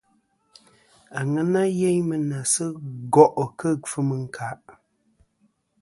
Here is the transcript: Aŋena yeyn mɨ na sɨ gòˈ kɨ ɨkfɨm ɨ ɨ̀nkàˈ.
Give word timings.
Aŋena 1.19 1.61
yeyn 1.79 1.99
mɨ 2.07 2.15
na 2.29 2.39
sɨ 2.53 2.65
gòˈ 3.13 3.47
kɨ 3.59 3.67
ɨkfɨm 3.75 4.07
ɨ 4.13 4.17
ɨ̀nkàˈ. 4.21 4.57